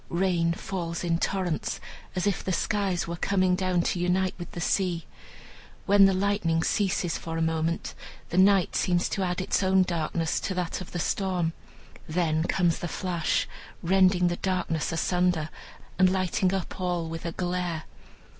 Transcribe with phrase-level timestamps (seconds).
[0.09, 1.79] Rain falls in torrents,
[2.15, 5.05] as if the skies were coming down to unite with the sea.
[5.85, 7.93] When the lightning ceases for a moment,
[8.29, 11.53] the night seems to add its own darkness to that of the storm;
[12.09, 13.47] then comes the flash,
[13.83, 15.49] rending the darkness asunder,
[15.99, 17.83] and lighting up all with a glare.